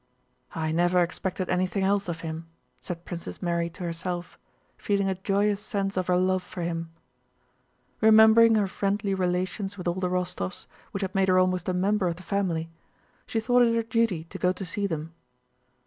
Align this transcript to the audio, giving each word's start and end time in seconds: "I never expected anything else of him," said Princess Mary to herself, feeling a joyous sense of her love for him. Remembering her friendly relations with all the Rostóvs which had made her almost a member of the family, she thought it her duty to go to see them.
"I 0.55 0.71
never 0.71 1.03
expected 1.03 1.47
anything 1.47 1.83
else 1.83 2.09
of 2.09 2.21
him," 2.21 2.47
said 2.79 3.05
Princess 3.05 3.39
Mary 3.39 3.69
to 3.69 3.83
herself, 3.83 4.39
feeling 4.75 5.07
a 5.07 5.13
joyous 5.13 5.61
sense 5.63 5.95
of 5.95 6.07
her 6.07 6.17
love 6.17 6.41
for 6.41 6.63
him. 6.63 6.89
Remembering 8.01 8.55
her 8.55 8.65
friendly 8.65 9.13
relations 9.13 9.77
with 9.77 9.87
all 9.87 9.93
the 9.99 10.09
Rostóvs 10.09 10.65
which 10.89 11.03
had 11.03 11.13
made 11.13 11.27
her 11.27 11.37
almost 11.37 11.69
a 11.69 11.73
member 11.73 12.07
of 12.07 12.15
the 12.15 12.23
family, 12.23 12.67
she 13.27 13.39
thought 13.39 13.61
it 13.61 13.75
her 13.75 13.83
duty 13.83 14.23
to 14.23 14.39
go 14.39 14.51
to 14.51 14.65
see 14.65 14.87
them. 14.87 15.13